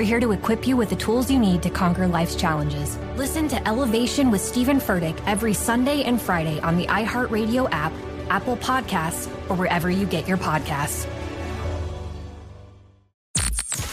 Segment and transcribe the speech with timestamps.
[0.00, 2.96] We're here to equip you with the tools you need to conquer life's challenges.
[3.16, 7.92] Listen to Elevation with Stephen Furtick every Sunday and Friday on the iHeartRadio app,
[8.30, 11.06] Apple Podcasts, or wherever you get your podcasts.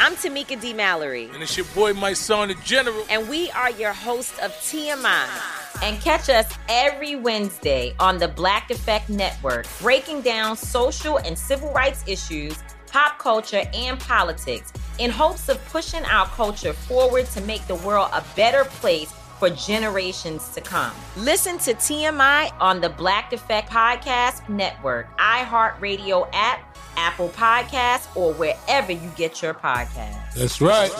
[0.00, 0.72] I'm Tamika D.
[0.72, 1.28] Mallory.
[1.34, 3.04] And it's your boy, Mysonne, the General.
[3.10, 5.28] And we are your hosts of TMI.
[5.82, 11.70] And catch us every Wednesday on the Black Effect Network, breaking down social and civil
[11.74, 17.66] rights issues, pop culture, and politics in hopes of pushing our culture forward to make
[17.66, 20.92] the world a better place for generations to come.
[21.16, 28.92] Listen to TMI on the Black Effect Podcast Network, iHeartRadio app, Apple Podcasts, or wherever
[28.92, 30.34] you get your podcasts.
[30.34, 30.92] That's right.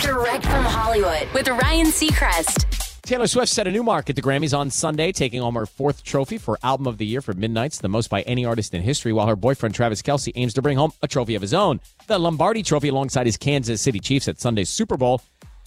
[0.00, 2.71] Direct from Hollywood with Ryan Seacrest.
[3.12, 6.02] Taylor Swift set a new mark at the Grammys on Sunday, taking home her fourth
[6.02, 9.12] trophy for Album of the Year for Midnights, the most by any artist in history,
[9.12, 12.18] while her boyfriend Travis Kelce aims to bring home a trophy of his own, the
[12.18, 15.20] Lombardi Trophy alongside his Kansas City Chiefs at Sunday's Super Bowl.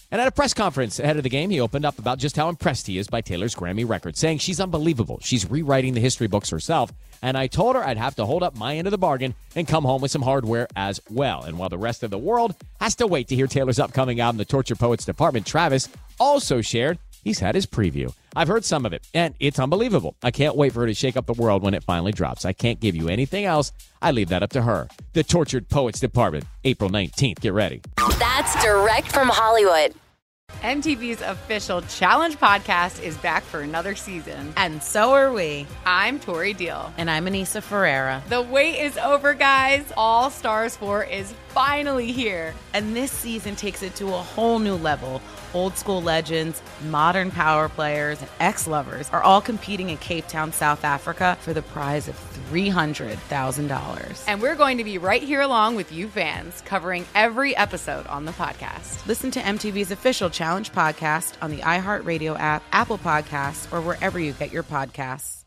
[0.10, 2.50] And at a press conference ahead of the game, he opened up about just how
[2.50, 5.20] impressed he is by Taylor's Grammy record, saying she's unbelievable.
[5.22, 6.92] She's rewriting the history books herself.
[7.22, 9.68] And I told her I'd have to hold up my end of the bargain and
[9.68, 11.44] come home with some hardware as well.
[11.44, 14.40] And while the rest of the world has to wait to hear Taylor's upcoming album,
[14.40, 15.90] The Tortured Poets Department, Travis
[16.20, 18.14] also shared he's had his preview.
[18.38, 20.16] I've heard some of it, and it's unbelievable.
[20.24, 22.46] I can't wait for her to shake up the world when it finally drops.
[22.46, 23.74] I can't give you anything else.
[24.02, 24.88] I leave that up to her.
[25.12, 27.42] The Tortured Poets Department, April 19th.
[27.42, 27.82] Get ready.
[28.18, 29.94] That's direct from Hollywood.
[30.62, 34.54] MTV's official Challenge podcast is back for another season.
[34.56, 35.66] And so are we.
[35.86, 36.94] I'm Tori Deal.
[36.98, 38.24] And I'm Anissa Ferreira.
[38.30, 39.92] The wait is over, guys.
[39.98, 42.54] All Stars 4 is finally here.
[42.74, 45.22] And this season takes it to a whole new level.
[45.56, 50.52] Old school legends, modern power players, and ex lovers are all competing in Cape Town,
[50.52, 52.16] South Africa for the prize of
[52.52, 54.24] $300,000.
[54.28, 58.26] And we're going to be right here along with you fans, covering every episode on
[58.26, 59.08] the podcast.
[59.08, 64.34] Listen to MTV's official Challenge podcast on the iHeartRadio app, Apple Podcasts, or wherever you
[64.34, 65.46] get your podcasts.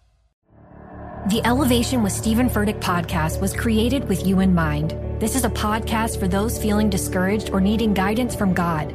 [1.28, 4.92] The Elevation with Stephen Furtick podcast was created with you in mind.
[5.20, 8.94] This is a podcast for those feeling discouraged or needing guidance from God.